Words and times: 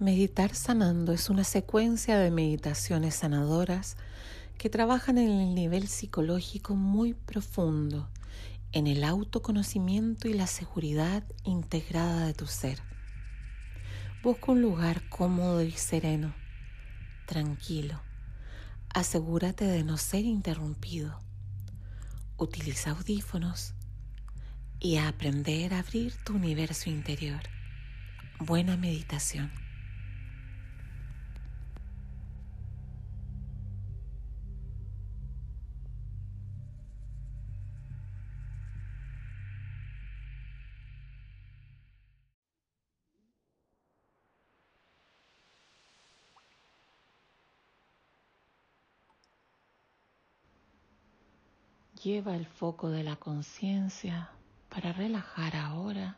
Meditar 0.00 0.54
sanando 0.54 1.12
es 1.12 1.28
una 1.28 1.44
secuencia 1.44 2.18
de 2.18 2.30
meditaciones 2.30 3.16
sanadoras 3.16 3.98
que 4.56 4.70
trabajan 4.70 5.18
en 5.18 5.28
el 5.28 5.54
nivel 5.54 5.88
psicológico 5.88 6.74
muy 6.74 7.12
profundo, 7.12 8.08
en 8.72 8.86
el 8.86 9.04
autoconocimiento 9.04 10.26
y 10.26 10.32
la 10.32 10.46
seguridad 10.46 11.22
integrada 11.44 12.24
de 12.24 12.32
tu 12.32 12.46
ser. 12.46 12.80
Busca 14.22 14.52
un 14.52 14.62
lugar 14.62 15.06
cómodo 15.10 15.62
y 15.62 15.72
sereno, 15.72 16.34
tranquilo. 17.26 18.00
Asegúrate 18.94 19.66
de 19.66 19.84
no 19.84 19.98
ser 19.98 20.24
interrumpido. 20.24 21.20
Utiliza 22.38 22.92
audífonos 22.92 23.74
y 24.78 24.96
a 24.96 25.08
aprender 25.08 25.74
a 25.74 25.80
abrir 25.80 26.14
tu 26.24 26.36
universo 26.36 26.88
interior. 26.88 27.42
Buena 28.38 28.78
meditación. 28.78 29.69
Lleva 52.02 52.34
el 52.34 52.46
foco 52.46 52.88
de 52.88 53.02
la 53.02 53.16
conciencia 53.16 54.30
para 54.70 54.90
relajar 54.90 55.54
ahora 55.54 56.16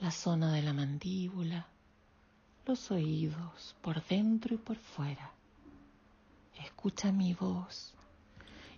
la 0.00 0.12
zona 0.12 0.52
de 0.52 0.62
la 0.62 0.72
mandíbula, 0.72 1.66
los 2.64 2.92
oídos 2.92 3.74
por 3.80 4.04
dentro 4.06 4.54
y 4.54 4.58
por 4.58 4.76
fuera. 4.76 5.32
Escucha 6.64 7.10
mi 7.10 7.34
voz 7.34 7.92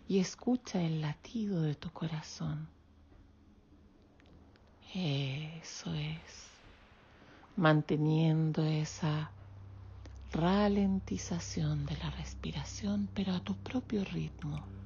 y 0.08 0.20
escucha 0.20 0.80
el 0.80 1.02
latido 1.02 1.60
de 1.60 1.74
tu 1.74 1.90
corazón. 1.90 2.66
Eso 4.94 5.92
es, 5.94 6.46
manteniendo 7.56 8.64
esa 8.64 9.30
ralentización 10.32 11.84
de 11.84 11.96
la 11.98 12.10
respiración, 12.10 13.08
pero 13.14 13.34
a 13.34 13.40
tu 13.40 13.54
propio 13.56 14.02
ritmo. 14.04 14.81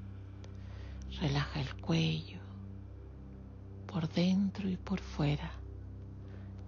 Relaja 1.20 1.60
el 1.60 1.74
cuello 1.76 2.40
por 3.86 4.08
dentro 4.08 4.68
y 4.68 4.76
por 4.76 5.00
fuera. 5.00 5.50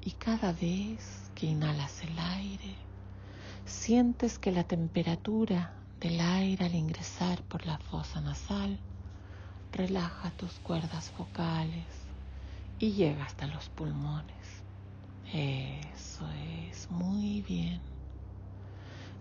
Y 0.01 0.13
cada 0.13 0.53
vez 0.53 1.31
que 1.35 1.47
inhalas 1.47 2.03
el 2.03 2.19
aire, 2.19 2.75
sientes 3.67 4.39
que 4.39 4.51
la 4.51 4.65
temperatura 4.65 5.75
del 6.01 6.21
aire 6.21 6.65
al 6.65 6.75
ingresar 6.75 7.43
por 7.43 7.67
la 7.67 7.79
fosa 7.79 8.21
nasal 8.21 8.79
relaja 9.73 10.31
tus 10.31 10.53
cuerdas 10.61 11.13
vocales 11.19 11.85
y 12.79 12.93
llega 12.93 13.25
hasta 13.25 13.47
los 13.47 13.69
pulmones. 13.69 14.63
Eso 15.33 16.27
es 16.71 16.91
muy 16.91 17.43
bien. 17.43 17.81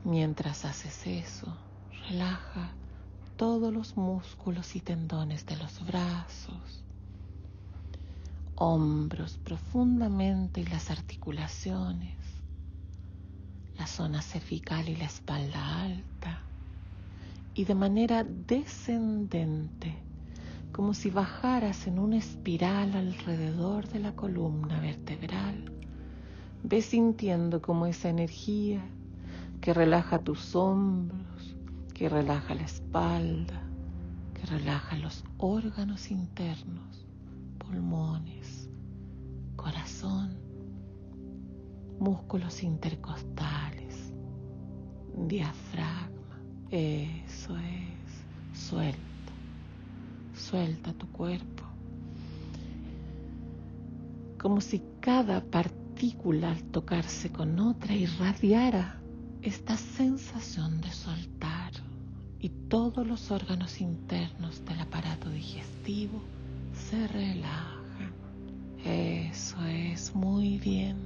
Mientras 0.06 0.64
haces 0.64 1.06
eso, 1.08 1.54
relaja 2.08 2.72
todos 3.38 3.72
los 3.72 3.96
músculos 3.96 4.76
y 4.76 4.82
tendones 4.82 5.46
de 5.46 5.58
los 5.58 5.86
brazos, 5.86 6.84
hombros 8.56 9.38
profundamente 9.38 10.62
y 10.62 10.66
las 10.66 10.90
articulaciones, 10.90 12.18
la 13.78 13.86
zona 13.86 14.24
cervical 14.24 14.90
y 14.90 14.96
la 14.96 15.06
espalda 15.06 15.84
alta, 15.84 16.42
y 17.54 17.66
de 17.66 17.76
manera 17.76 18.24
descendente, 18.24 19.96
como 20.72 20.96
si 20.96 21.12
bajaras 21.12 21.86
en 21.86 22.00
una 22.00 22.18
espiral 22.18 22.96
alrededor 22.96 23.88
de 23.88 24.00
la 24.00 24.16
columna 24.16 24.80
vertebral, 24.80 25.72
ves 26.64 26.86
sintiendo 26.88 27.62
como 27.62 27.86
esa 27.86 28.10
energía 28.10 28.84
que 29.62 29.76
relaja 29.76 30.18
tus 30.20 30.56
hombros, 30.56 31.37
que 31.98 32.08
relaja 32.10 32.54
la 32.54 32.62
espalda, 32.62 33.60
que 34.36 34.46
relaja 34.46 34.96
los 34.98 35.24
órganos 35.40 36.12
internos, 36.12 37.08
pulmones, 37.58 38.70
corazón, 39.56 40.38
músculos 42.00 42.62
intercostales, 42.62 44.14
diafragma. 45.28 46.40
Eso 46.70 47.58
es, 47.58 48.60
suelta, 48.60 49.34
suelta 50.36 50.94
tu 50.94 51.08
cuerpo. 51.08 51.64
Como 54.40 54.62
si 54.62 54.84
cada 55.00 55.44
partícula 55.44 56.52
al 56.52 56.64
tocarse 56.66 57.32
con 57.32 57.60
otra 57.60 57.96
irradiara 57.96 59.02
esta 59.42 59.76
sensación 59.76 60.80
de 60.82 60.92
soltar 60.92 61.57
y 62.40 62.50
todos 62.50 63.06
los 63.08 63.32
órganos 63.32 63.82
internos 63.82 64.64
del 64.66 64.80
aparato 64.80 65.30
digestivo 65.30 66.22
se 66.74 67.08
relajan. 67.08 68.14
Eso 68.84 69.58
es 69.66 70.14
muy 70.14 70.60
bien. 70.60 70.98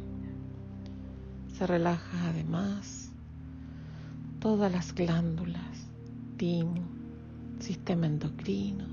Se 1.54 1.66
relaja 1.66 2.30
además 2.30 3.12
todas 4.40 4.72
las 4.72 4.94
glándulas, 4.94 5.88
timo, 6.38 6.82
sistema 7.60 8.08
endocrino. 8.08 8.86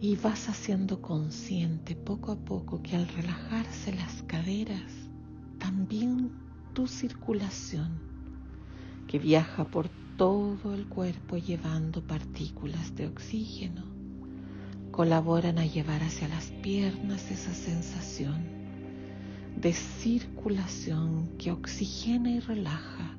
Y 0.00 0.16
vas 0.16 0.48
haciendo 0.48 1.00
consciente 1.00 1.94
poco 1.94 2.32
a 2.32 2.36
poco 2.36 2.82
que 2.82 2.96
al 2.96 3.08
relajarse 3.08 3.94
las 3.94 4.22
caderas, 4.24 4.92
también 5.58 6.32
tu 6.74 6.86
circulación, 6.86 7.98
que 9.06 9.18
viaja 9.18 9.64
por 9.64 9.88
todo 10.16 10.74
el 10.74 10.86
cuerpo 10.86 11.36
llevando 11.36 12.00
partículas 12.00 12.94
de 12.96 13.06
oxígeno. 13.06 13.84
Colaboran 14.90 15.58
a 15.58 15.66
llevar 15.66 16.02
hacia 16.02 16.26
las 16.28 16.46
piernas 16.62 17.30
esa 17.30 17.52
sensación 17.52 18.42
de 19.56 19.74
circulación 19.74 21.28
que 21.38 21.52
oxigena 21.52 22.30
y 22.30 22.40
relaja 22.40 23.16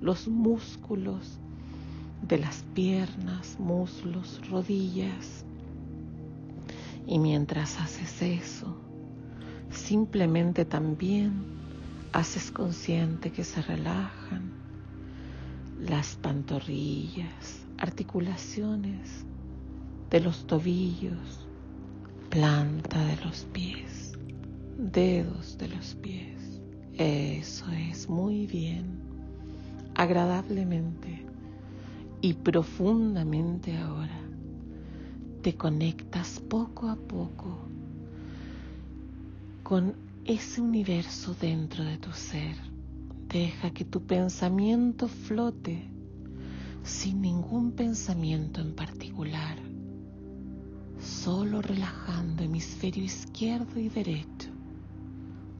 los 0.00 0.26
músculos 0.26 1.38
de 2.26 2.38
las 2.38 2.64
piernas, 2.74 3.58
muslos, 3.60 4.40
rodillas. 4.50 5.44
Y 7.06 7.20
mientras 7.20 7.78
haces 7.80 8.22
eso, 8.22 8.76
simplemente 9.70 10.64
también 10.64 11.32
haces 12.12 12.50
consciente 12.50 13.30
que 13.30 13.44
se 13.44 13.62
relajan 13.62 14.53
las 15.88 16.16
pantorrillas, 16.16 17.66
articulaciones 17.76 19.26
de 20.08 20.20
los 20.20 20.46
tobillos, 20.46 21.46
planta 22.30 23.04
de 23.04 23.16
los 23.24 23.44
pies, 23.52 24.12
dedos 24.78 25.58
de 25.58 25.68
los 25.68 25.94
pies. 25.96 26.62
Eso 26.94 27.66
es 27.70 28.08
muy 28.08 28.46
bien, 28.46 28.98
agradablemente 29.94 31.26
y 32.22 32.32
profundamente 32.32 33.76
ahora. 33.76 34.20
Te 35.42 35.54
conectas 35.54 36.40
poco 36.40 36.88
a 36.88 36.96
poco 36.96 37.58
con 39.62 39.94
ese 40.24 40.62
universo 40.62 41.34
dentro 41.38 41.84
de 41.84 41.98
tu 41.98 42.10
ser 42.12 42.73
Deja 43.34 43.70
que 43.72 43.84
tu 43.84 44.06
pensamiento 44.06 45.08
flote 45.08 45.90
sin 46.84 47.20
ningún 47.20 47.72
pensamiento 47.72 48.60
en 48.60 48.76
particular, 48.76 49.58
solo 51.00 51.60
relajando 51.60 52.44
hemisferio 52.44 53.02
izquierdo 53.02 53.80
y 53.80 53.88
derecho, 53.88 54.50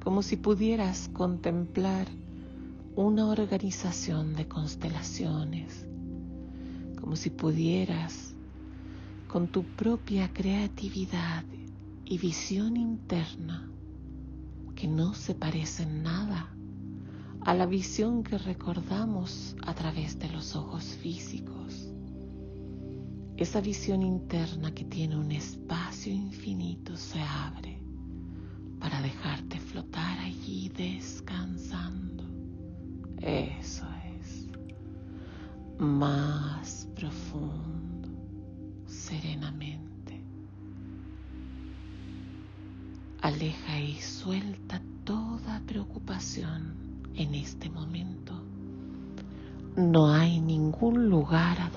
como 0.05 0.23
si 0.23 0.37
pudieras 0.37 1.11
contemplar 1.13 2.07
una 2.95 3.27
organización 3.27 4.37
de 4.37 4.47
constelaciones, 4.47 5.89
como 7.01 7.17
si 7.17 7.31
pudieras 7.31 8.37
con 9.27 9.49
tu 9.49 9.65
propia 9.65 10.33
creatividad 10.33 11.43
y 12.05 12.19
visión 12.19 12.77
interna, 12.77 13.69
que 14.77 14.87
no 14.87 15.13
se 15.15 15.35
parecen 15.35 16.05
nada 16.05 16.54
a 17.45 17.53
la 17.53 17.67
visión 17.67 18.23
que 18.23 18.39
recordamos 18.39 19.55
a 19.67 19.75
través 19.75 20.19
de 20.19 20.31
los 20.31 20.57
ojos 20.57 20.85
físicos. 21.03 21.93
Esa 23.37 23.61
visión 23.61 24.03
interna 24.03 24.73
que 24.73 24.85
tiene 24.85 25.17
un 25.17 25.31
espacio 25.31 26.13
infinito 26.13 26.97
se 26.97 27.21
abre 27.21 27.83
para 28.81 29.03
dejarte 29.03 29.59
flotar 29.59 30.19
allí 30.21 30.71
descansando. 30.71 32.25
Eso 33.21 33.87
es. 34.21 34.49
Más 35.79 36.44
ningún 51.31 51.74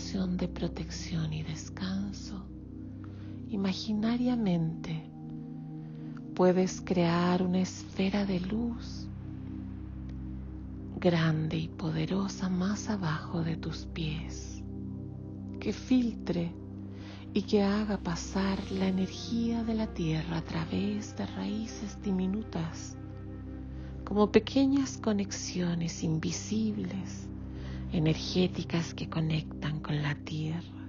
de 0.00 0.48
protección 0.48 1.32
y 1.34 1.42
descanso, 1.42 2.46
imaginariamente 3.50 5.10
puedes 6.34 6.80
crear 6.80 7.42
una 7.42 7.60
esfera 7.60 8.24
de 8.24 8.40
luz 8.40 9.06
grande 10.96 11.58
y 11.58 11.68
poderosa 11.68 12.48
más 12.48 12.88
abajo 12.88 13.42
de 13.44 13.56
tus 13.56 13.84
pies, 13.92 14.64
que 15.60 15.72
filtre 15.74 16.50
y 17.34 17.42
que 17.42 17.62
haga 17.62 17.98
pasar 17.98 18.58
la 18.72 18.88
energía 18.88 19.62
de 19.64 19.74
la 19.74 19.86
tierra 19.86 20.38
a 20.38 20.42
través 20.42 21.14
de 21.16 21.26
raíces 21.26 22.02
diminutas, 22.02 22.96
como 24.04 24.32
pequeñas 24.32 24.96
conexiones 24.96 26.02
invisibles, 26.02 27.29
energéticas 27.92 28.94
que 28.94 29.08
conectan 29.08 29.80
con 29.80 30.02
la 30.02 30.14
tierra. 30.14 30.88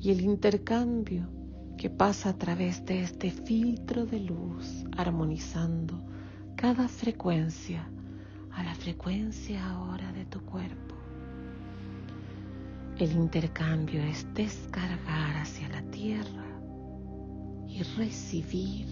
Y 0.00 0.10
el 0.10 0.20
intercambio 0.20 1.28
que 1.76 1.90
pasa 1.90 2.30
a 2.30 2.38
través 2.38 2.84
de 2.84 3.02
este 3.02 3.30
filtro 3.30 4.06
de 4.06 4.20
luz, 4.20 4.84
armonizando 4.96 6.02
cada 6.56 6.88
frecuencia 6.88 7.88
a 8.52 8.62
la 8.64 8.74
frecuencia 8.74 9.64
ahora 9.68 10.12
de 10.12 10.24
tu 10.24 10.40
cuerpo 10.40 10.86
el 12.98 13.12
intercambio 13.12 14.02
es 14.02 14.26
descargar 14.32 15.36
hacia 15.36 15.68
la 15.68 15.82
tierra 15.90 16.46
y 17.68 17.82
recibir 17.82 18.86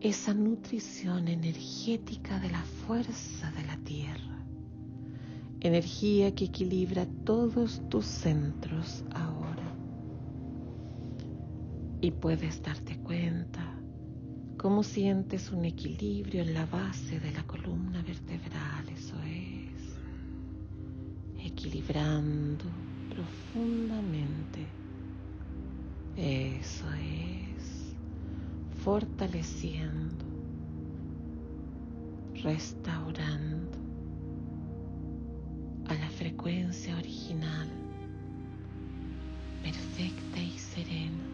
esa 0.00 0.32
nutrición 0.32 1.26
energética 1.26 2.38
de 2.38 2.50
la 2.50 2.62
fuerza 2.62 3.50
de 3.50 3.64
la 3.64 3.76
tierra. 3.78 4.31
Energía 5.64 6.34
que 6.34 6.46
equilibra 6.46 7.06
todos 7.24 7.80
tus 7.88 8.04
centros 8.04 9.04
ahora. 9.14 9.62
Y 12.00 12.10
puedes 12.10 12.60
darte 12.60 12.98
cuenta 12.98 13.78
cómo 14.58 14.82
sientes 14.82 15.52
un 15.52 15.64
equilibrio 15.64 16.42
en 16.42 16.52
la 16.52 16.66
base 16.66 17.20
de 17.20 17.30
la 17.30 17.44
columna 17.44 18.02
vertebral, 18.02 18.88
eso 18.88 19.14
es 19.22 19.52
equilibrando 21.46 22.64
profundamente. 23.08 24.66
Eso 26.16 26.86
es, 26.92 27.94
fortaleciendo, 28.82 30.24
restaurando 32.42 33.71
frecuencia 36.22 36.96
original, 36.96 37.68
perfecta 39.60 40.40
y 40.40 40.56
serena, 40.56 41.24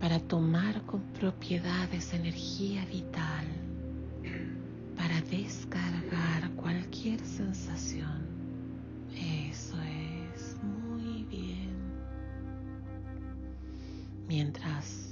para 0.00 0.20
tomar 0.20 0.80
con 0.82 1.02
propiedad 1.18 1.92
esa 1.92 2.14
energía 2.14 2.84
vital 2.84 3.44
para 4.96 5.20
descargar 5.22 6.48
cualquier 6.54 7.18
sensación. 7.26 8.28
Eso 9.12 9.76
es 10.36 10.56
muy 10.62 11.24
bien. 11.24 11.74
Mientras 14.28 15.09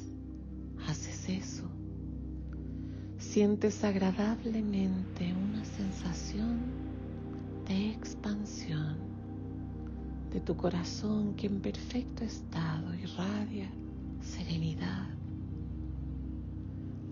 sientes 3.38 3.84
agradablemente 3.84 5.32
una 5.32 5.64
sensación 5.64 6.58
de 7.68 7.90
expansión 7.90 8.96
de 10.32 10.40
tu 10.40 10.56
corazón 10.56 11.36
que 11.36 11.46
en 11.46 11.60
perfecto 11.60 12.24
estado 12.24 12.92
irradia 12.96 13.70
serenidad 14.20 15.06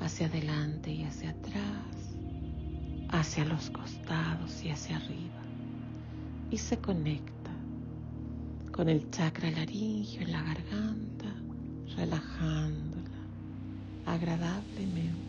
hacia 0.00 0.26
adelante 0.26 0.90
y 0.90 1.04
hacia 1.04 1.30
atrás 1.30 2.16
hacia 3.10 3.44
los 3.44 3.70
costados 3.70 4.64
y 4.64 4.70
hacia 4.70 4.96
arriba 4.96 5.44
y 6.50 6.58
se 6.58 6.76
conecta 6.80 7.52
con 8.72 8.88
el 8.88 9.08
chakra 9.12 9.52
laringio 9.52 10.22
en 10.22 10.32
la 10.32 10.42
garganta, 10.42 11.32
relajándola 11.96 13.20
agradablemente. 14.06 15.25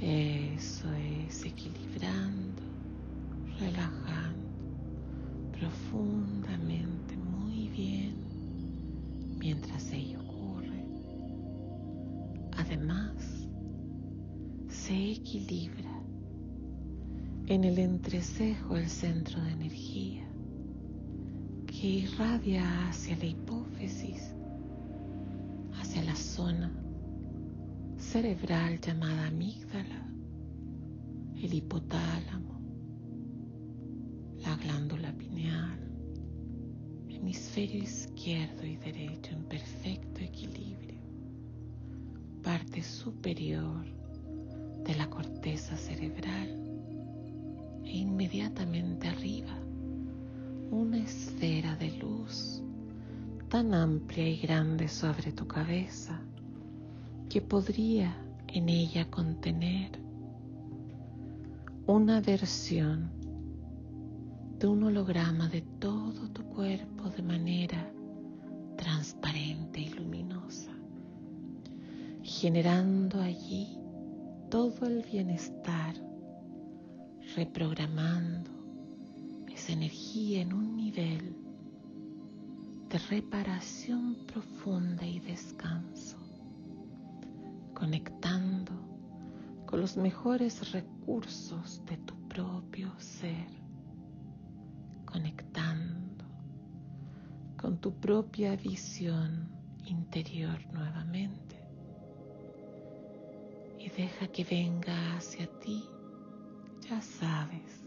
Eso 0.00 0.90
es, 0.94 1.44
equilibrando, 1.44 2.62
relajando 3.58 4.48
profundamente, 5.52 7.18
muy 7.18 7.68
bien, 7.68 8.14
mientras 9.38 9.92
ello 9.92 10.20
ocurre. 10.22 10.82
Además, 12.56 13.46
se 14.68 15.12
equilibra 15.12 16.02
en 17.48 17.64
el 17.64 17.78
entrecejo 17.78 18.76
el 18.78 18.88
centro 18.88 19.42
de 19.42 19.50
energía 19.50 20.26
que 21.66 21.86
irradia 21.86 22.88
hacia 22.88 23.16
la 23.18 23.26
hipófisis, 23.26 24.34
hacia 25.78 26.02
la 26.04 26.16
zona 26.16 26.72
cerebral 28.10 28.80
llamada 28.80 29.28
amígdala, 29.28 30.04
el 31.36 31.54
hipotálamo, 31.54 32.60
la 34.38 34.56
glándula 34.56 35.12
pineal, 35.12 35.78
hemisferio 37.08 37.84
izquierdo 37.84 38.66
y 38.66 38.76
derecho 38.78 39.30
en 39.30 39.44
perfecto 39.44 40.22
equilibrio, 40.22 41.00
parte 42.42 42.82
superior 42.82 43.86
de 44.84 44.94
la 44.96 45.08
corteza 45.08 45.76
cerebral 45.76 46.48
e 47.84 47.96
inmediatamente 47.96 49.06
arriba 49.06 49.56
una 50.72 50.98
esfera 50.98 51.76
de 51.76 51.92
luz 51.92 52.60
tan 53.48 53.72
amplia 53.72 54.28
y 54.28 54.38
grande 54.38 54.88
sobre 54.88 55.30
tu 55.30 55.46
cabeza 55.46 56.20
que 57.30 57.40
podría 57.40 58.12
en 58.48 58.68
ella 58.68 59.08
contener 59.08 60.00
una 61.86 62.20
versión 62.20 63.08
de 64.58 64.66
un 64.66 64.82
holograma 64.82 65.48
de 65.48 65.62
todo 65.62 66.28
tu 66.30 66.42
cuerpo 66.42 67.08
de 67.08 67.22
manera 67.22 67.88
transparente 68.76 69.80
y 69.80 69.90
luminosa, 69.90 70.72
generando 72.24 73.20
allí 73.20 73.78
todo 74.50 74.86
el 74.88 75.04
bienestar 75.04 75.94
reprogramando 77.36 78.50
esa 79.54 79.72
energía 79.72 80.42
en 80.42 80.52
un 80.52 80.76
nivel 80.76 81.36
de 82.88 82.98
reparación 82.98 84.16
profunda 84.26 85.06
y 85.06 85.20
descanso, 85.20 86.19
conectando 87.80 88.74
con 89.64 89.80
los 89.80 89.96
mejores 89.96 90.70
recursos 90.72 91.82
de 91.86 91.96
tu 91.96 92.14
propio 92.28 92.92
ser, 92.98 93.48
conectando 95.06 96.26
con 97.56 97.78
tu 97.78 97.98
propia 97.98 98.54
visión 98.54 99.48
interior 99.86 100.58
nuevamente. 100.74 101.56
Y 103.78 103.88
deja 103.88 104.28
que 104.28 104.44
venga 104.44 105.16
hacia 105.16 105.46
ti, 105.60 105.88
ya 106.86 107.00
sabes, 107.00 107.82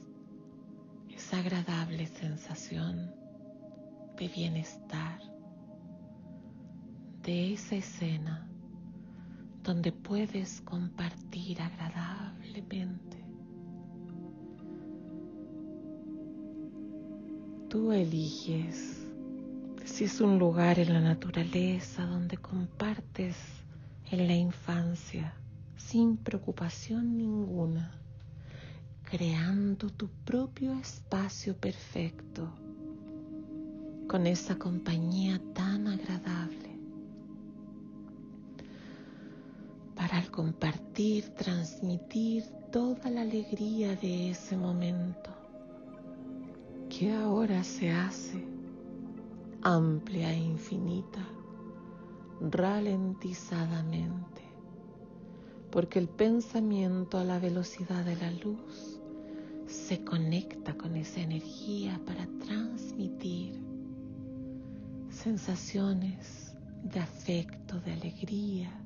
esa 1.08 1.38
agradable 1.38 2.08
sensación 2.08 3.14
de 4.18 4.28
bienestar, 4.28 5.20
de 7.22 7.54
esa 7.54 7.76
escena 7.76 8.50
donde 9.64 9.92
puedes 9.92 10.62
compartir 10.62 11.62
agradablemente. 11.62 13.24
Tú 17.70 17.92
eliges 17.92 19.08
si 19.86 20.04
es 20.04 20.22
un 20.22 20.38
lugar 20.38 20.80
en 20.80 20.94
la 20.94 21.02
naturaleza 21.02 22.06
donde 22.06 22.38
compartes 22.38 23.36
en 24.12 24.28
la 24.28 24.36
infancia 24.36 25.34
sin 25.76 26.18
preocupación 26.18 27.18
ninguna, 27.18 27.92
creando 29.04 29.90
tu 29.90 30.08
propio 30.26 30.74
espacio 30.74 31.56
perfecto 31.56 32.54
con 34.08 34.28
esa 34.28 34.58
compañía 34.58 35.42
tan 35.54 35.88
agradable 35.88 36.63
para 39.96 40.22
compartir 40.32 41.30
transmitir 41.30 42.44
toda 42.72 43.10
la 43.10 43.22
alegría 43.22 43.96
de 43.96 44.32
ese 44.32 44.58
momento 44.58 45.30
que 46.90 47.14
ahora 47.14 47.64
se 47.64 47.92
hace 47.92 48.44
amplia 49.62 50.34
e 50.34 50.38
infinita 50.38 51.26
ralentizadamente 52.42 54.42
porque 55.72 55.98
el 55.98 56.08
pensamiento 56.08 57.18
a 57.18 57.24
la 57.24 57.40
velocidad 57.40 58.06
de 58.06 58.16
la 58.16 58.32
luz 58.32 59.00
se 59.66 60.04
conecta 60.04 60.76
con 60.76 60.96
esa 60.96 61.22
energía 61.22 62.00
para 62.06 62.28
transmitir 62.46 63.60
sensaciones 65.10 66.54
de 66.84 67.00
afecto, 67.00 67.80
de 67.80 67.94
alegría, 67.94 68.83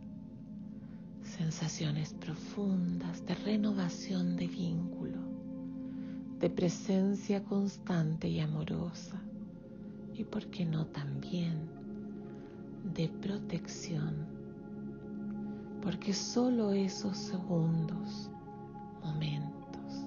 sensaciones 1.38 2.14
profundas 2.14 3.26
de 3.26 3.36
renovación 3.36 4.36
de 4.36 4.48
vínculo, 4.48 5.20
de 6.40 6.50
presencia 6.50 7.44
constante 7.44 8.28
y 8.28 8.40
amorosa 8.40 9.22
y, 10.14 10.24
por 10.24 10.48
qué 10.48 10.66
no, 10.66 10.88
también 10.88 11.70
de 12.96 13.08
protección 13.08 14.38
porque 15.82 16.14
solo 16.14 16.72
esos 16.72 17.16
segundos, 17.18 18.30
momentos, 19.04 20.06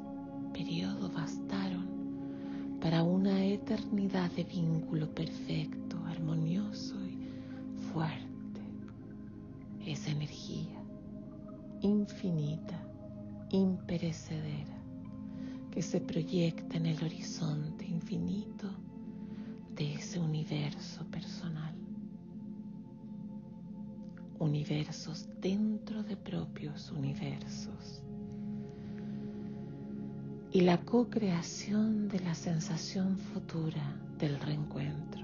periodo 0.52 1.10
bastaron 1.10 1.86
para 2.80 3.02
una 3.02 3.44
eternidad 3.44 4.30
de 4.32 4.44
vínculo 4.44 5.08
perfecto, 5.14 5.96
armonioso 6.06 6.96
y 7.06 7.18
fuerte. 7.92 8.60
Esa 9.86 10.10
energía 10.10 10.79
infinita, 11.80 12.80
imperecedera, 13.50 14.78
que 15.70 15.82
se 15.82 16.00
proyecta 16.00 16.76
en 16.76 16.86
el 16.86 17.02
horizonte 17.02 17.86
infinito 17.86 18.68
de 19.74 19.94
ese 19.94 20.18
universo 20.18 21.04
personal 21.06 21.80
universos 24.40 25.28
dentro 25.40 26.02
de 26.02 26.16
propios 26.16 26.90
universos. 26.90 28.02
Y 30.50 30.62
la 30.62 30.78
co-creación 30.78 32.08
de 32.08 32.20
la 32.20 32.34
sensación 32.34 33.18
futura 33.18 33.94
del 34.18 34.40
reencuentro, 34.40 35.22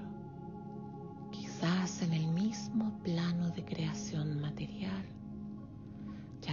quizás 1.31 2.03
en 2.03 2.13
el 2.13 2.27
mismo 2.27 2.97
plano 3.03 3.49
de 3.49 3.65
creación 3.65 4.39
material, 4.39 5.03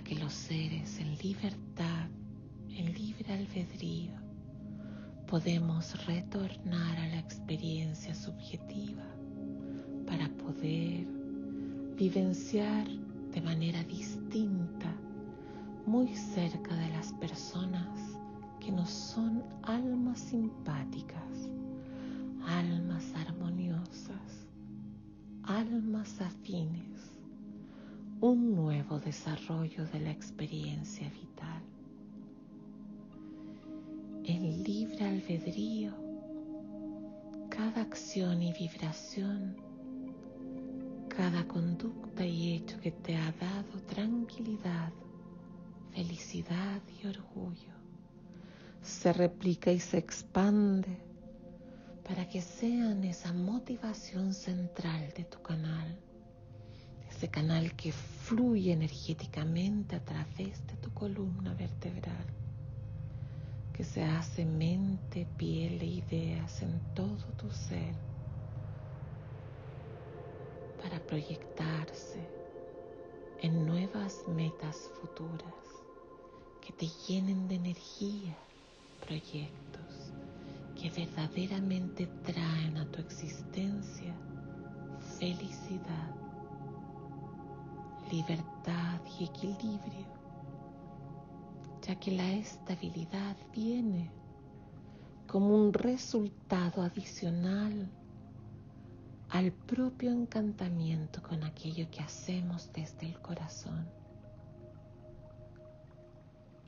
que 0.05 0.15
los 0.17 0.35
seres 0.35 1.01
en 1.01 1.17
libertad, 1.19 2.09
en 2.69 2.93
libre 2.93 3.33
albedrío, 3.33 4.13
podemos 5.27 6.07
retornar 6.07 6.99
a 6.99 7.09
la 7.09 7.19
experiencia 7.19 8.15
subjetiva 8.15 9.05
para 10.07 10.29
poder 10.29 11.07
vivenciar 11.97 12.87
de 13.33 13.41
manera 13.41 13.83
distinta, 13.85 14.95
muy 15.87 16.15
cerca 16.15 16.77
de 16.77 16.91
las 16.91 17.13
personas 17.15 18.19
que 18.61 18.71
nos 18.71 18.91
son 18.91 19.43
almas 19.63 20.21
simpáticas, 20.21 21.51
almas 22.47 23.05
armoniosas, 23.15 24.49
almas 25.45 26.21
afines, 26.21 26.94
un 28.25 28.55
nuevo 28.55 28.99
desarrollo 28.99 29.85
de 29.85 30.01
la 30.01 30.11
experiencia 30.11 31.11
vital. 31.11 31.63
En 34.25 34.65
libre 34.65 35.05
albedrío, 35.05 35.93
cada 37.51 37.83
acción 37.83 38.41
y 38.41 38.55
vibración 38.55 39.55
cada 41.15 41.47
conducta 41.47 42.25
y 42.25 42.55
hecho 42.55 42.81
que 42.81 42.93
te 42.93 43.15
ha 43.15 43.31
dado 43.33 43.79
tranquilidad, 43.87 44.91
felicidad 45.93 46.81
y 47.03 47.07
orgullo 47.07 47.75
se 48.81 49.13
replica 49.13 49.71
y 49.71 49.81
se 49.81 49.99
expande 49.99 50.97
para 52.09 52.27
que 52.27 52.41
sean 52.41 53.05
esa 53.05 53.35
motivación 53.35 54.33
central 54.33 55.13
de 55.15 55.25
tu 55.25 55.43
canal, 55.43 55.99
ese 57.25 57.31
canal 57.31 57.73
que 57.75 57.91
fluye 57.91 58.71
energéticamente 58.71 59.97
a 59.97 60.05
través 60.05 60.67
de 60.67 60.77
tu 60.83 60.93
columna 60.93 61.55
vertebral, 61.55 62.27
que 63.73 63.83
se 63.83 64.05
hace 64.05 64.45
mente, 64.45 65.27
piel 65.39 65.81
e 65.81 65.87
ideas 65.87 66.61
en 66.61 66.79
todo 66.95 67.25
tu 67.39 67.51
ser 67.51 67.95
para 70.83 71.01
proyectarse 71.01 72.21
en 73.41 73.65
nuevas 73.65 74.21
metas 74.29 74.91
futuras 75.01 75.65
que 76.61 76.75
te 76.75 76.87
llenen 77.09 77.49
de 77.49 77.55
energía, 77.55 78.37
proyectos 79.07 80.13
que 80.79 80.91
verdaderamente 80.91 82.07
traen 82.23 82.77
a 82.77 82.85
tu 82.91 83.01
existencia 83.01 84.15
felicidad, 85.19 86.24
libertad 88.15 89.01
y 89.19 89.25
equilibrio, 89.25 90.07
ya 91.83 91.97
que 91.97 92.13
la 92.13 92.33
estabilidad 92.33 93.37
viene 93.53 94.09
como 95.27 95.49
un 95.57 95.73
resultado 95.73 96.83
adicional 96.83 97.91
al 99.31 99.51
propio 99.51 100.13
encantamiento 100.13 101.21
con 101.23 101.43
aquello 101.43 101.91
que 101.91 102.03
hacemos 102.03 102.71
desde 102.73 103.07
el 103.07 103.21
corazón. 103.21 103.85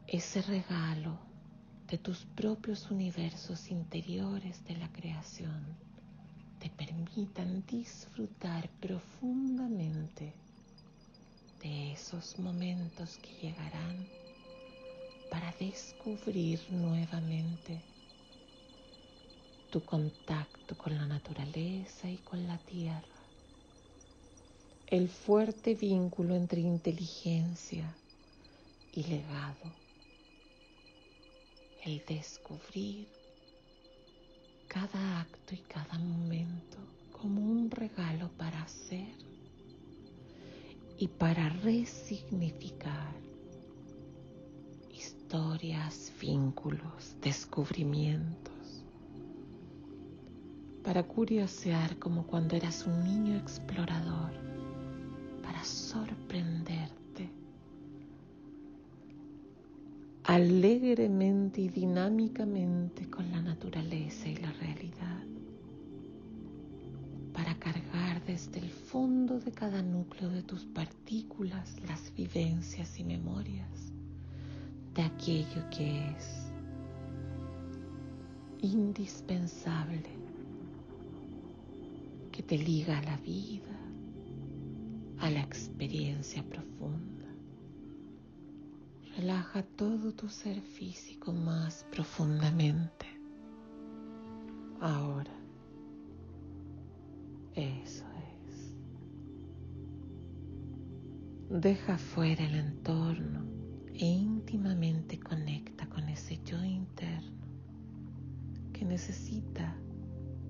Ese 0.08 0.42
regalo 0.42 1.16
de 1.86 1.98
tus 1.98 2.24
propios 2.24 2.90
universos 2.90 3.70
interiores 3.70 4.64
de 4.64 4.76
la 4.78 4.90
creación 4.90 5.64
te 6.58 6.70
permitan 6.70 7.64
disfrutar 7.66 8.68
profundamente 8.80 10.34
de 11.62 11.92
esos 11.92 12.38
momentos 12.38 13.18
que 13.18 13.32
llegarán 13.40 14.06
para 15.30 15.52
descubrir 15.58 16.60
nuevamente 16.70 17.80
tu 19.70 19.84
contacto 19.84 20.76
con 20.76 20.96
la 20.96 21.06
naturaleza 21.06 22.08
y 22.08 22.18
con 22.18 22.46
la 22.46 22.58
tierra, 22.58 23.02
el 24.86 25.08
fuerte 25.08 25.74
vínculo 25.74 26.34
entre 26.34 26.60
inteligencia 26.60 27.92
y 28.92 29.02
legado, 29.04 29.72
el 31.84 32.04
descubrir 32.06 33.08
cada 34.68 35.20
acto 35.20 35.54
y 35.54 35.58
cada 35.58 35.98
momento 35.98 36.78
como 37.12 37.40
un 37.40 37.70
regalo 37.70 38.28
para 38.36 38.62
hacer 38.62 39.25
y 40.98 41.08
para 41.08 41.48
resignificar 41.62 43.14
historias, 44.90 46.12
vínculos, 46.20 47.16
descubrimientos. 47.20 48.84
Para 50.82 51.02
curiosear 51.02 51.98
como 51.98 52.26
cuando 52.26 52.56
eras 52.56 52.86
un 52.86 53.02
niño 53.02 53.36
explorador, 53.36 54.32
para 55.42 55.62
sorprenderte. 55.64 57.28
Alegremente 60.24 61.60
y 61.60 61.68
dinámicamente 61.68 63.10
con 63.10 63.30
la 63.32 63.42
naturaleza 63.42 64.28
y 64.28 64.36
la 64.36 64.52
realidad, 64.52 65.24
desde 68.26 68.58
el 68.58 68.70
fondo 68.70 69.38
de 69.38 69.52
cada 69.52 69.82
núcleo 69.82 70.28
de 70.30 70.42
tus 70.42 70.64
partículas 70.64 71.76
las 71.86 72.12
vivencias 72.14 72.98
y 72.98 73.04
memorias 73.04 73.92
de 74.94 75.02
aquello 75.02 75.62
que 75.70 76.10
es 76.10 76.50
indispensable 78.60 80.10
que 82.32 82.42
te 82.42 82.58
liga 82.58 82.98
a 82.98 83.02
la 83.02 83.16
vida, 83.18 83.76
a 85.20 85.30
la 85.30 85.40
experiencia 85.40 86.42
profunda. 86.42 87.26
Relaja 89.16 89.62
todo 89.62 90.12
tu 90.12 90.28
ser 90.28 90.60
físico 90.60 91.32
más 91.32 91.86
profundamente. 91.92 93.06
Ahora. 94.80 95.32
Eso 97.56 98.04
Deja 101.60 101.96
fuera 101.96 102.44
el 102.44 102.54
entorno 102.54 103.46
e 103.94 104.04
íntimamente 104.04 105.18
conecta 105.18 105.88
con 105.88 106.06
ese 106.10 106.38
yo 106.44 106.62
interno 106.62 107.46
que 108.74 108.84
necesita 108.84 109.74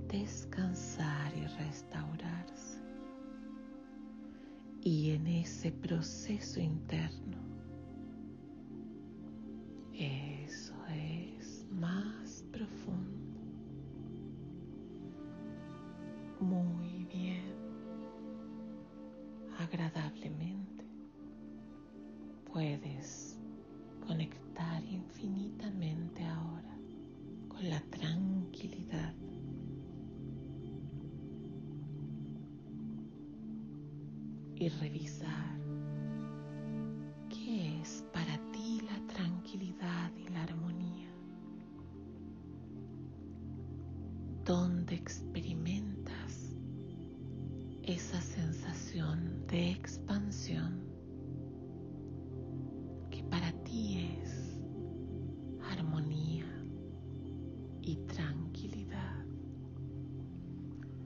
descansar 0.09 1.33
y 1.37 1.47
restaurarse. 1.47 2.81
Y 4.83 5.11
en 5.11 5.29
ese 5.29 5.71
proceso 5.71 6.59
interno, 6.59 7.39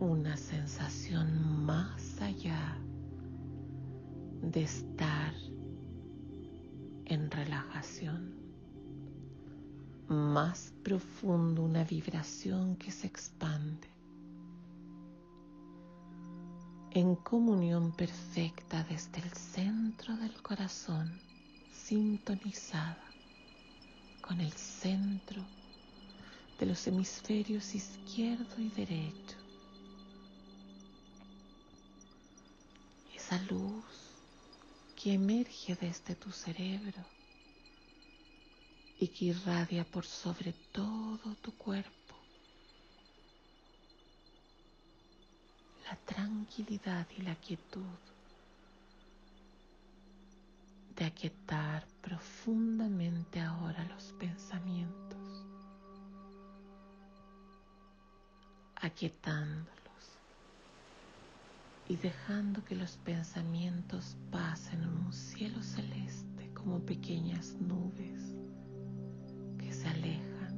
una 0.00 0.34
sensación 0.36 1.64
más 1.64 2.20
allá 2.22 2.78
de 4.42 4.62
estar 4.62 5.34
en 7.04 7.30
relajación, 7.30 8.34
más 10.08 10.72
profundo 10.82 11.62
una 11.62 11.84
vibración 11.84 12.76
que 12.76 12.90
se 12.90 13.06
expande 13.06 13.88
en 16.92 17.14
comunión 17.14 17.92
perfecta 17.92 18.82
desde 18.84 19.20
el 19.20 19.30
centro 19.32 20.16
del 20.16 20.32
corazón, 20.42 21.20
sintonizada 21.72 23.04
con 24.22 24.40
el 24.40 24.52
centro 24.52 25.44
de 26.58 26.66
los 26.66 26.86
hemisferios 26.86 27.74
izquierdo 27.74 28.58
y 28.58 28.70
derecho. 28.70 29.39
Esa 33.30 33.44
luz 33.44 33.84
que 34.96 35.12
emerge 35.12 35.76
desde 35.76 36.16
tu 36.16 36.32
cerebro 36.32 37.00
y 38.98 39.06
que 39.06 39.26
irradia 39.26 39.84
por 39.84 40.04
sobre 40.04 40.52
todo 40.72 41.36
tu 41.36 41.52
cuerpo. 41.56 42.16
La 45.88 45.94
tranquilidad 46.04 47.06
y 47.16 47.22
la 47.22 47.36
quietud 47.36 48.00
de 50.96 51.04
aquietar 51.04 51.86
profundamente 52.02 53.40
ahora 53.40 53.84
los 53.84 54.12
pensamientos, 54.14 55.46
aquietándolos 58.74 59.79
y 61.90 61.96
dejando 61.96 62.64
que 62.64 62.76
los 62.76 62.98
pensamientos 62.98 64.16
pasen 64.30 64.80
en 64.84 64.96
un 64.96 65.12
cielo 65.12 65.60
celeste 65.60 66.48
como 66.54 66.78
pequeñas 66.86 67.56
nubes 67.58 68.36
que 69.58 69.72
se 69.72 69.88
alejan 69.88 70.56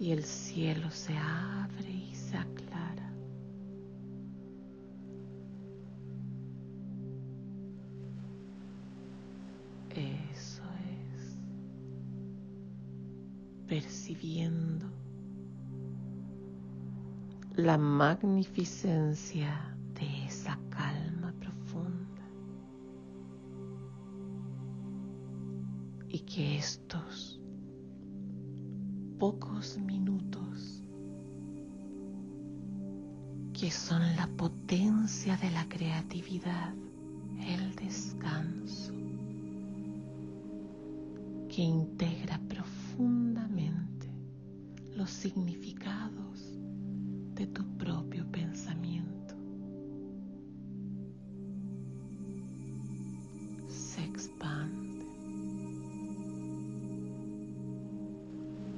y 0.00 0.12
el 0.12 0.24
cielo 0.24 0.90
se 0.90 1.14
abre 1.18 1.90
y 1.90 2.14
se 2.14 2.38
aclara. 2.38 2.61
La 17.62 17.78
magnificencia 17.78 19.76
de 19.94 20.26
esa 20.26 20.58
calma 20.68 21.32
profunda. 21.38 22.26
Y 26.08 26.18
que 26.20 26.58
estos 26.58 27.40
pocos 29.20 29.78
minutos 29.78 30.82
que 33.52 33.70
son 33.70 34.02
la 34.16 34.26
potencia 34.36 35.36
de 35.36 35.50
la 35.52 35.68
creatividad, 35.68 36.74
el 37.46 37.76
descanso, 37.76 38.92
que 41.48 41.62
integra 41.62 42.40
profundamente 42.48 44.08
los 44.96 45.10
significados 45.10 46.58
tu 47.46 47.64
propio 47.78 48.24
pensamiento. 48.30 49.34
Se 53.68 54.04
expande. 54.04 55.06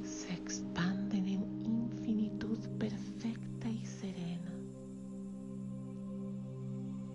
Se 0.03 0.33
expanden 0.33 1.29
en 1.29 1.65
infinitud 1.65 2.59
perfecta 2.79 3.69
y 3.69 3.85
serena, 3.85 4.53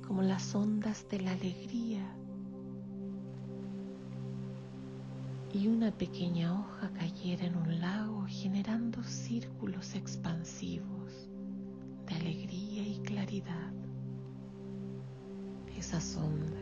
como 0.06 0.22
las 0.22 0.54
ondas 0.56 1.08
de 1.10 1.22
la 1.22 1.32
alegría 1.32 2.06
y 5.52 5.68
una 5.68 5.92
pequeña 5.92 6.54
hoja 6.54 6.92
cayera 6.94 7.46
en 7.46 7.56
un 7.56 7.80
lago 7.80 8.26
generando 8.28 9.04
círculos 9.04 9.96
expansivos 9.96 11.29
Esas 15.90 16.18
ondas 16.18 16.54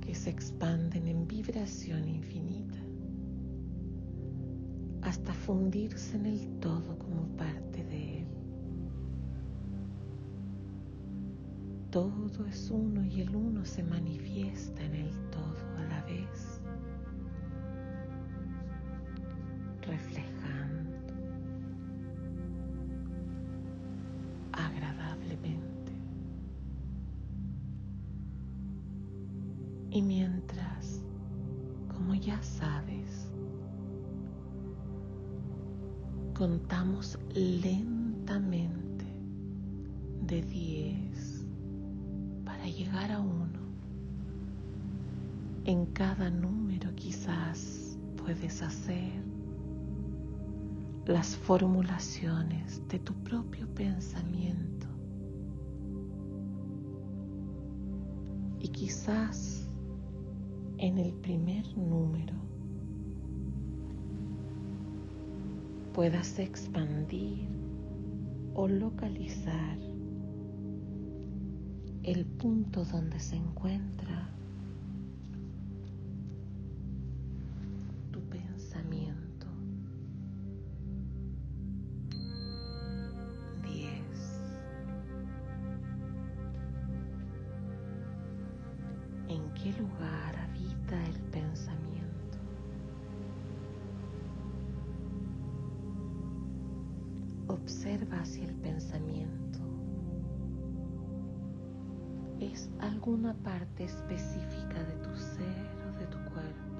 que 0.00 0.14
se 0.14 0.30
expanden 0.30 1.08
en 1.08 1.26
vibración 1.26 2.08
infinita 2.08 2.78
hasta 5.00 5.34
fundirse 5.34 6.14
en 6.18 6.26
el 6.26 6.60
todo 6.60 6.96
como 7.00 7.26
parte 7.36 7.82
de 7.82 8.20
él. 8.20 8.26
Todo 11.90 12.46
es 12.46 12.70
uno 12.70 13.04
y 13.04 13.22
el 13.22 13.34
uno 13.34 13.64
se 13.64 13.82
manifiesta 13.82 14.80
en 14.84 14.94
el 14.94 15.10
todo 15.30 15.66
a 15.78 15.82
la 15.82 16.04
vez. 16.04 16.60
Y 29.92 30.00
mientras, 30.00 31.02
como 31.86 32.14
ya 32.14 32.42
sabes, 32.42 33.28
contamos 36.32 37.18
lentamente 37.34 39.04
de 40.26 40.40
10 40.40 41.44
para 42.42 42.64
llegar 42.64 43.12
a 43.12 43.20
1. 43.20 43.46
En 45.66 45.84
cada 45.92 46.30
número 46.30 46.94
quizás 46.94 47.98
puedes 48.16 48.62
hacer 48.62 49.22
las 51.04 51.36
formulaciones 51.36 52.80
de 52.88 52.98
tu 52.98 53.12
propio 53.12 53.68
pensamiento. 53.74 54.86
Y 58.58 58.68
quizás 58.68 59.61
en 60.82 60.98
el 60.98 61.12
primer 61.12 61.64
número 61.78 62.34
puedas 65.94 66.40
expandir 66.40 67.48
o 68.54 68.66
localizar 68.66 69.78
el 72.02 72.26
punto 72.26 72.84
donde 72.84 73.20
se 73.20 73.36
encuentra 73.36 74.28
Si 98.24 98.40
el 98.40 98.54
pensamiento 98.54 99.58
es 102.40 102.70
alguna 102.78 103.34
parte 103.42 103.84
específica 103.84 104.82
de 104.84 104.94
tu 105.02 105.16
ser 105.16 105.66
o 105.88 105.98
de 105.98 106.06
tu 106.06 106.18
cuerpo. 106.30 106.72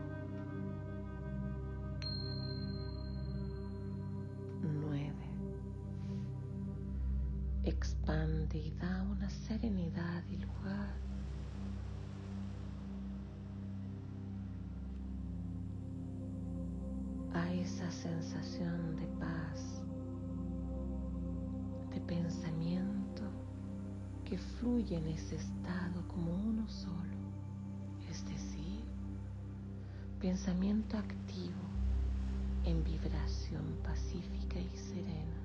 9. 4.62 5.12
Expande 7.64 8.58
y 8.58 8.70
da 8.72 9.02
una 9.02 9.28
serenidad 9.28 10.24
y 10.28 10.36
lugar 10.36 10.94
a 17.34 17.52
esa 17.52 17.90
sensación 17.90 18.96
de 18.96 19.06
paz, 19.18 19.71
que 24.32 24.38
fluye 24.38 24.96
en 24.96 25.06
ese 25.08 25.36
estado 25.36 26.08
como 26.08 26.32
uno 26.32 26.66
solo, 26.66 27.18
es 28.10 28.24
decir, 28.24 28.82
pensamiento 30.22 30.96
activo 30.96 31.60
en 32.64 32.82
vibración 32.82 33.76
pacífica 33.84 34.58
y 34.58 34.74
serena. 34.74 35.36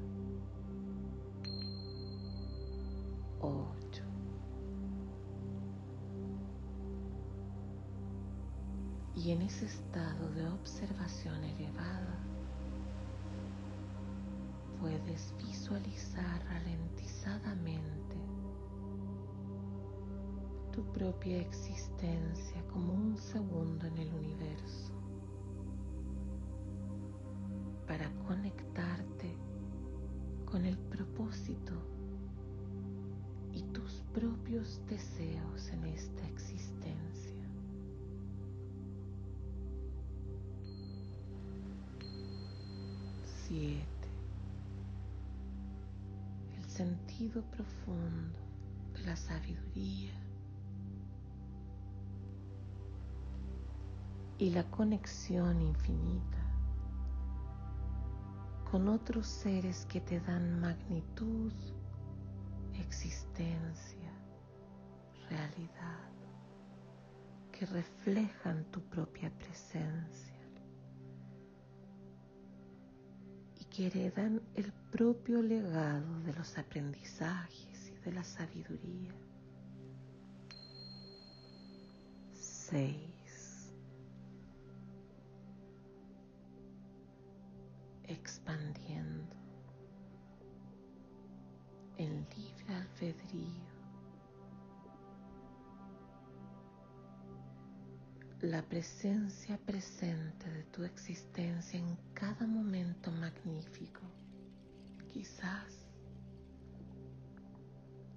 8. 3.41 4.03
Y 9.15 9.31
en 9.31 9.41
ese 9.41 9.65
estado 9.65 10.29
de 10.29 10.47
observación 10.47 11.43
elevada, 11.43 12.19
puedes 14.79 15.33
visualizar 15.45 16.41
ralentizadamente 16.45 18.36
propia 20.97 21.39
existencia 21.41 22.59
como 22.73 22.91
un 22.91 23.15
segundo 23.17 23.85
en 23.85 23.97
el 23.99 24.11
universo 24.15 24.91
para 27.87 28.09
conectarte 28.25 29.37
con 30.45 30.65
el 30.65 30.75
propósito 30.75 31.73
y 33.53 33.61
tus 33.73 34.01
propios 34.11 34.81
deseos 34.87 35.69
en 35.69 35.83
esta 35.85 36.27
existencia. 36.29 37.45
Siete. 43.45 43.85
El 46.57 46.65
sentido 46.67 47.43
profundo 47.51 48.39
de 48.95 49.01
la 49.01 49.15
sabiduría 49.15 50.26
y 54.39 54.51
la 54.51 54.63
conexión 54.69 55.61
infinita 55.61 56.37
con 58.69 58.89
otros 58.89 59.27
seres 59.27 59.85
que 59.85 60.01
te 60.01 60.19
dan 60.19 60.59
magnitud, 60.59 61.53
existencia, 62.73 64.11
realidad, 65.29 66.11
que 67.51 67.65
reflejan 67.65 68.65
tu 68.65 68.81
propia 68.81 69.31
presencia 69.37 70.35
y 73.59 73.65
que 73.65 73.87
heredan 73.87 74.41
el 74.55 74.73
propio 74.91 75.41
legado 75.41 76.19
de 76.19 76.33
los 76.33 76.57
aprendizajes 76.57 77.89
y 77.89 77.95
de 78.03 78.11
la 78.11 78.23
sabiduría. 78.23 79.15
6. 82.33 83.06
Expandiendo 88.07 89.35
el 91.97 92.27
libre 92.35 92.75
albedrío, 92.75 93.67
la 98.41 98.61
presencia 98.61 99.57
presente 99.57 100.49
de 100.49 100.63
tu 100.65 100.83
existencia 100.83 101.79
en 101.79 101.97
cada 102.13 102.45
momento 102.45 103.11
magnífico. 103.11 104.01
Quizás 105.11 105.87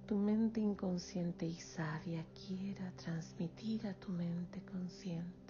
tu 0.05 0.15
mente 0.15 0.59
inconsciente 0.59 1.45
y 1.45 1.55
sabia 1.59 2.23
quiera 2.47 2.91
transmitir 2.97 3.87
a 3.87 3.93
tu 3.95 4.09
mente 4.09 4.61
consciente 4.63 5.40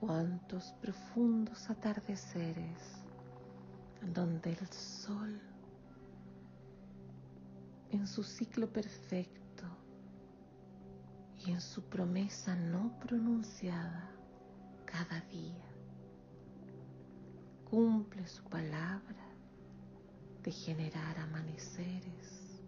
cuántos 0.00 0.72
profundos 0.80 1.68
atardeceres 1.68 3.04
donde 4.14 4.52
el 4.52 4.68
sol 4.72 5.38
en 7.90 8.06
su 8.06 8.22
ciclo 8.22 8.72
perfecto 8.72 9.64
y 11.44 11.50
en 11.50 11.60
su 11.60 11.82
promesa 11.82 12.56
no 12.56 12.98
pronunciada 12.98 14.10
cada 14.86 15.20
día 15.22 15.70
cumple 17.68 18.26
su 18.26 18.42
palabra 18.44 19.26
de 20.42 20.50
generar 20.50 21.18
amaneceres 21.18 22.60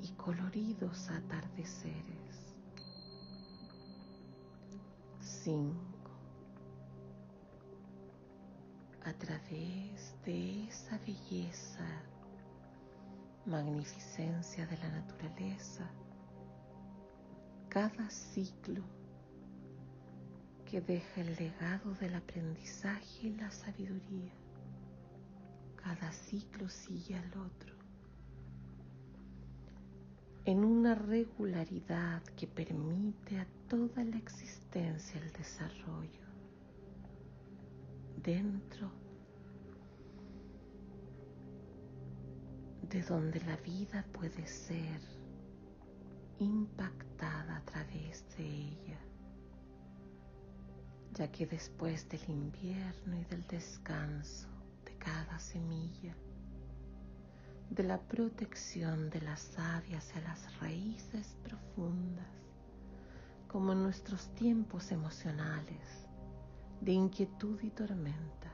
y 0.00 0.08
coloridos 0.12 1.10
atardeceres. 1.10 2.25
5. 5.46 5.72
A 9.04 9.12
través 9.12 10.16
de 10.24 10.66
esa 10.66 10.98
belleza, 10.98 11.86
magnificencia 13.44 14.66
de 14.66 14.76
la 14.78 14.88
naturaleza, 14.88 15.88
cada 17.68 18.10
ciclo 18.10 18.82
que 20.64 20.80
deja 20.80 21.20
el 21.20 21.36
legado 21.36 21.94
del 22.00 22.16
aprendizaje 22.16 23.28
y 23.28 23.36
la 23.36 23.52
sabiduría, 23.52 24.32
cada 25.76 26.10
ciclo 26.10 26.68
sigue 26.68 27.14
al 27.14 27.38
otro 27.38 27.76
en 30.44 30.64
una 30.64 30.94
regularidad 30.94 32.22
que 32.36 32.46
permite 32.46 33.40
a 33.40 33.46
toda 33.68 34.04
la 34.04 34.16
existencia 34.16 35.20
el 35.20 35.32
desarrollo 35.32 36.26
dentro 38.22 38.90
de 42.82 43.02
donde 43.02 43.40
la 43.40 43.56
vida 43.56 44.04
puede 44.12 44.46
ser 44.46 45.00
impactada 46.38 47.56
a 47.56 47.64
través 47.64 48.24
de 48.36 48.44
ella, 48.44 49.00
ya 51.14 51.30
que 51.32 51.46
después 51.46 52.08
del 52.08 52.28
invierno 52.28 53.18
y 53.18 53.24
del 53.24 53.44
descanso 53.48 54.48
de 54.84 54.96
cada 54.98 55.38
semilla, 55.38 56.14
de 57.70 57.82
la 57.82 57.98
protección 57.98 59.10
de 59.10 59.20
la 59.22 59.36
savia 59.36 59.98
hacia 59.98 60.20
las 60.20 60.60
raíces 60.60 61.36
profundas, 61.42 62.45
como 63.56 63.72
en 63.72 63.82
nuestros 63.82 64.28
tiempos 64.34 64.92
emocionales 64.92 66.06
de 66.82 66.92
inquietud 66.92 67.58
y 67.62 67.70
tormenta, 67.70 68.52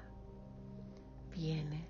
viene 1.35 1.89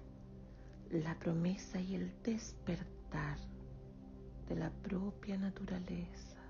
la 0.90 1.18
promesa 1.18 1.78
y 1.78 1.94
el 1.94 2.22
despertar 2.22 3.36
de 4.48 4.56
la 4.56 4.70
propia 4.70 5.36
naturaleza. 5.36 6.40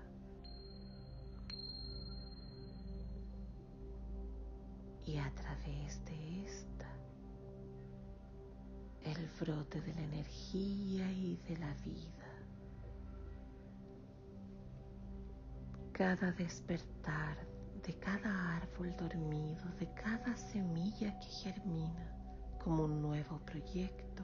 Y 5.05 5.17
a 5.17 5.29
través 5.35 6.05
de 6.05 6.45
esta, 6.45 6.87
el 9.03 9.27
frote 9.27 9.81
de 9.81 9.93
la 9.95 10.01
energía 10.01 11.11
y 11.11 11.35
de 11.45 11.57
la 11.57 11.73
vida. 11.83 12.22
Cada 15.93 16.31
despertar 16.31 17.37
de 17.85 17.93
cada 17.99 18.55
árbol 18.57 18.95
dormido, 18.97 19.63
de 19.79 19.93
cada 19.93 20.35
semilla 20.35 21.19
que 21.19 21.27
germina 21.27 22.11
como 22.63 22.85
un 22.85 22.99
nuevo 22.99 23.37
proyecto 23.45 24.23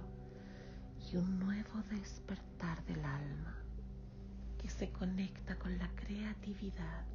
y 1.00 1.18
un 1.18 1.38
nuevo 1.38 1.84
despertar 1.92 2.84
del 2.86 3.06
alma 3.06 3.56
que 4.58 4.68
se 4.68 4.92
conecta 4.92 5.60
con 5.60 5.78
la 5.78 5.88
creatividad, 5.90 7.06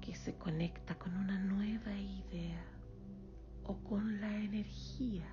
que 0.00 0.14
se 0.14 0.36
conecta 0.36 0.94
con 1.00 1.16
una 1.16 1.36
nueva 1.40 1.96
idea 1.96 2.64
o 3.64 3.76
con 3.82 4.20
la 4.20 4.38
energía 4.38 5.26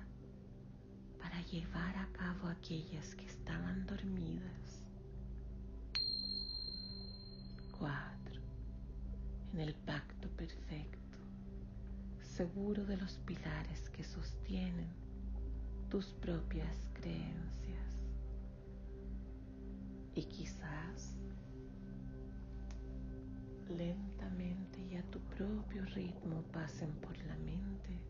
para 1.20 1.40
llevar 1.42 1.96
a 1.96 2.08
cabo 2.12 2.48
aquellas 2.48 3.14
que 3.14 3.26
estaban 3.26 3.86
dormidas. 3.86 4.85
4. 7.78 8.40
En 9.52 9.60
el 9.60 9.74
pacto 9.74 10.28
perfecto, 10.30 11.18
seguro 12.22 12.84
de 12.84 12.96
los 12.96 13.18
pilares 13.18 13.90
que 13.90 14.04
sostienen 14.04 14.88
tus 15.90 16.06
propias 16.14 16.90
creencias. 16.94 17.96
Y 20.14 20.24
quizás 20.24 21.14
lentamente 23.68 24.80
y 24.80 24.96
a 24.96 25.02
tu 25.10 25.20
propio 25.20 25.84
ritmo 25.86 26.42
pasen 26.52 26.90
por 27.00 27.16
la 27.18 27.36
mente 27.36 28.00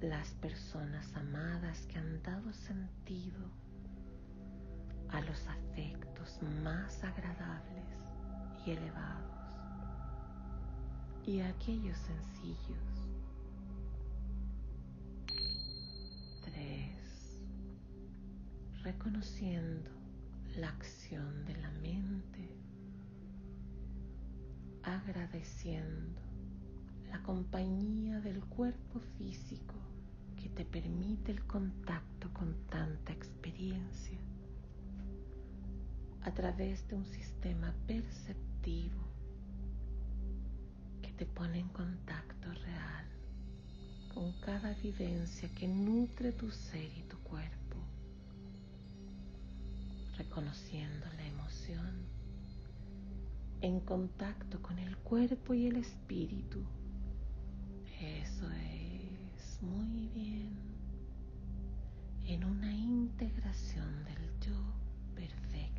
las 0.00 0.34
personas 0.34 1.14
amadas 1.14 1.86
que 1.86 1.98
han 1.98 2.22
dado 2.22 2.52
sentido 2.52 3.40
a 5.10 5.20
los 5.20 5.46
afectos 5.46 6.40
más 6.62 7.02
agradables 7.04 8.05
y 8.66 8.70
elevados 8.70 9.26
y 11.24 11.40
aquellos 11.40 11.96
sencillos. 11.98 12.96
Reconociendo 18.86 19.90
la 20.58 20.68
acción 20.68 21.44
de 21.44 21.56
la 21.56 21.72
mente, 21.72 22.48
agradeciendo 24.84 26.20
la 27.10 27.20
compañía 27.24 28.20
del 28.20 28.44
cuerpo 28.44 29.00
físico 29.18 29.74
que 30.36 30.48
te 30.50 30.64
permite 30.64 31.32
el 31.32 31.44
contacto 31.48 32.32
con 32.32 32.54
tanta 32.70 33.12
experiencia 33.12 34.20
a 36.22 36.32
través 36.32 36.86
de 36.86 36.94
un 36.94 37.06
sistema 37.06 37.74
perceptivo 37.88 38.55
que 41.02 41.12
te 41.16 41.24
pone 41.24 41.60
en 41.60 41.68
contacto 41.68 42.52
real 42.52 43.06
con 44.12 44.32
cada 44.40 44.74
vivencia 44.74 45.48
que 45.54 45.68
nutre 45.68 46.32
tu 46.32 46.50
ser 46.50 46.90
y 46.98 47.02
tu 47.02 47.16
cuerpo 47.18 47.76
reconociendo 50.18 51.06
la 51.16 51.26
emoción, 51.26 52.06
en 53.60 53.80
contacto 53.80 54.60
con 54.62 54.78
el 54.78 54.96
cuerpo 54.98 55.54
y 55.54 55.66
el 55.66 55.76
espíritu. 55.76 56.64
Eso 58.00 58.50
es 58.50 59.62
muy 59.62 60.08
bien. 60.08 60.56
En 62.24 62.44
una 62.44 62.74
integración 62.74 64.04
del 64.04 64.40
yo 64.40 64.58
perfecta 65.14 65.75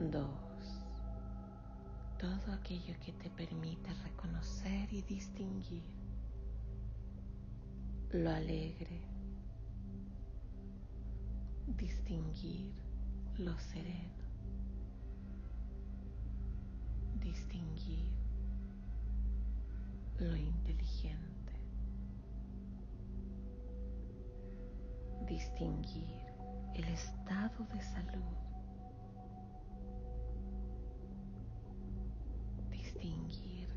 Dos. 0.00 0.82
Todo 2.18 2.52
aquello 2.52 2.94
que 3.04 3.12
te 3.12 3.30
permite 3.30 3.94
reconocer 4.02 4.92
y 4.92 5.02
distinguir 5.02 5.84
lo 8.10 8.28
alegre, 8.30 9.02
distinguir 11.76 12.72
lo 13.38 13.56
sereno, 13.58 14.24
distinguir 17.20 18.10
lo 20.18 20.36
inteligente, 20.36 21.52
distinguir 25.28 26.20
el 26.74 26.84
estado 26.84 27.64
de 27.72 27.82
salud, 27.82 28.53
distinguir 33.04 33.68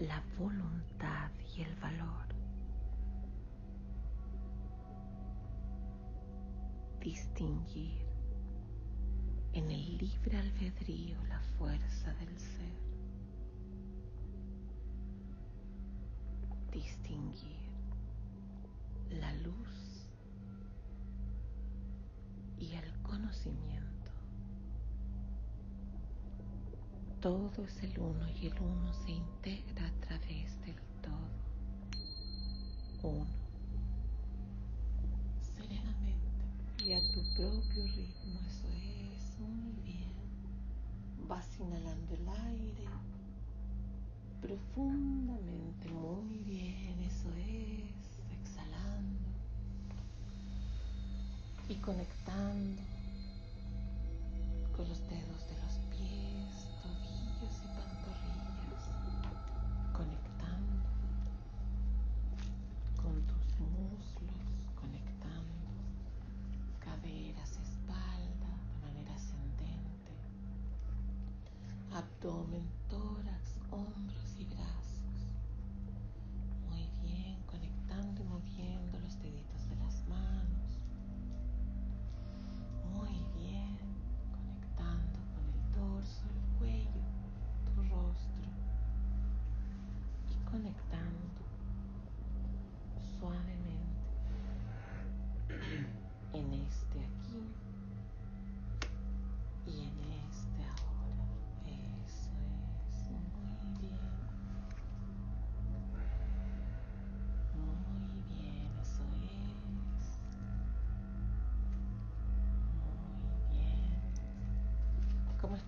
la 0.00 0.20
voluntad 0.36 1.30
y 1.56 1.62
el 1.62 1.74
valor. 1.76 2.26
distinguir 7.00 8.04
en 9.52 9.70
el 9.70 9.96
libre 9.98 10.38
albedrío 10.38 11.22
la 11.28 11.40
fuerza 11.56 12.12
del 12.14 12.36
ser. 12.36 12.74
Distinguir 16.72 17.70
la 19.08 19.32
luz 19.34 20.10
y 22.58 22.72
el 22.72 22.92
conocimiento. 23.02 23.95
Todo 27.26 27.64
es 27.64 27.82
el 27.82 27.98
uno 27.98 28.28
y 28.40 28.46
el 28.46 28.54
uno 28.60 28.92
se 28.92 29.10
integra 29.10 29.84
a 29.84 30.06
través 30.06 30.60
del 30.64 30.76
todo. 31.02 31.28
Uno. 33.02 33.26
y 36.84 36.92
a 36.92 37.00
tu 37.10 37.20
propio 37.34 37.82
ritmo, 37.82 38.38
eso 38.46 38.68
es, 38.68 39.40
muy 39.40 39.72
bien. 39.82 40.12
Vas 41.26 41.48
inhalando 41.58 42.14
el 42.14 42.28
aire 42.28 42.84
profundamente, 44.40 45.88
muy 45.88 46.38
bien, 46.44 47.00
eso 47.00 47.28
es, 47.38 48.20
exhalando 48.40 49.26
y 51.68 51.74
conectando 51.74 52.95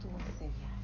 ¿Cómo 0.00 0.16
estuvo 0.18 0.46
ese 0.46 0.77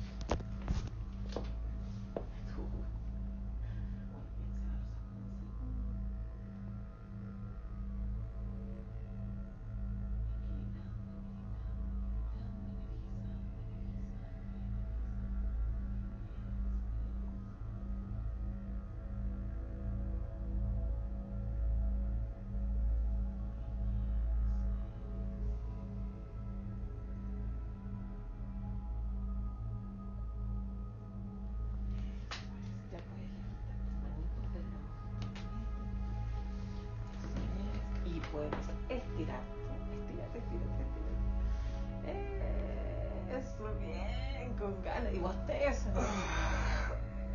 bosteza. 45.44 45.90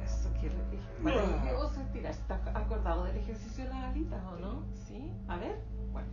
Eso, 0.03 0.29
qué 0.41 0.49
rico. 0.49 0.83
Maravilloso 1.01 1.81
estirar. 1.81 2.11
¿Estás 2.11 2.41
acordado 2.53 3.03
del 3.05 3.17
ejercicio 3.17 3.63
de 3.65 3.69
las 3.69 3.83
alitas 3.85 4.23
o 4.25 4.37
no? 4.37 4.63
Sí. 4.87 5.11
A 5.27 5.37
ver, 5.37 5.59
bueno. 5.91 6.07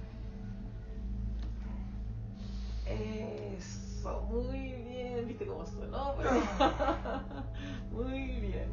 Eso, 2.87 4.21
muy 4.31 4.73
bien. 4.73 5.27
¿Viste 5.27 5.47
cómo 5.47 5.67
sonó? 5.67 6.15
muy 7.91 8.41
bien, 8.41 8.73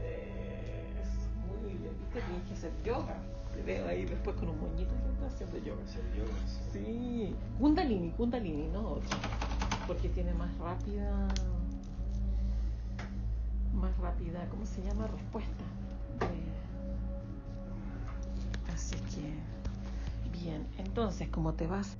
eso, 1.01 1.29
muy 1.61 1.73
bien. 1.73 1.97
¿Viste? 1.99 2.21
Tienes 2.21 2.47
que 2.47 2.53
hacer 2.53 2.71
yoga. 2.83 3.17
Te 3.55 3.61
veo 3.63 3.87
ahí 3.87 4.05
después 4.05 4.35
con 4.35 4.49
un 4.49 4.59
moñito 4.59 4.93
que 5.03 5.11
está 5.13 5.27
haciendo 5.27 5.57
yoga. 5.57 5.83
Hacer 5.83 6.03
yoga, 6.15 6.47
sí. 6.47 6.79
Sí. 6.79 7.35
Kundalini, 7.59 8.11
Kundalini, 8.11 8.67
no 8.67 8.81
otro. 8.81 9.17
Porque 9.87 10.09
tiene 10.09 10.33
más 10.33 10.55
rápida. 10.59 11.27
Más 13.73 13.97
rápida, 13.97 14.47
¿cómo 14.49 14.65
se 14.65 14.81
llama? 14.83 15.07
Respuesta. 15.07 15.63
Eh, 16.21 16.53
así 18.73 18.95
que. 19.15 19.33
Bien, 20.31 20.67
entonces, 20.77 21.29
como 21.29 21.53
te 21.53 21.67
vas 21.67 21.97